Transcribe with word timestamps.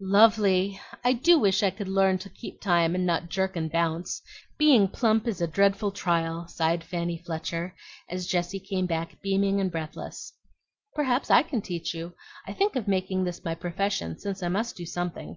"Lovely! 0.00 0.80
I 1.04 1.12
do 1.12 1.38
wish 1.38 1.62
I 1.62 1.68
ever 1.68 1.76
could 1.76 1.88
learn 1.88 2.18
to 2.18 2.28
keep 2.28 2.60
time 2.60 2.96
and 2.96 3.06
not 3.06 3.28
jerk 3.28 3.54
and 3.54 3.70
bounce. 3.70 4.20
Being 4.58 4.88
plump 4.88 5.28
is 5.28 5.40
a 5.40 5.46
dreadful 5.46 5.92
trial," 5.92 6.48
sighed 6.48 6.82
Fanny 6.82 7.22
Fletcher, 7.24 7.76
as 8.08 8.26
Jessie 8.26 8.58
came 8.58 8.86
back 8.86 9.22
beaming 9.22 9.60
and 9.60 9.70
breathless. 9.70 10.32
"Perhaps 10.96 11.30
I 11.30 11.44
can 11.44 11.62
teach 11.62 11.94
you. 11.94 12.12
I 12.44 12.52
think 12.52 12.74
of 12.74 12.88
making 12.88 13.22
this 13.22 13.44
my 13.44 13.54
profession 13.54 14.18
since 14.18 14.42
I 14.42 14.48
must 14.48 14.74
do 14.74 14.84
something. 14.84 15.36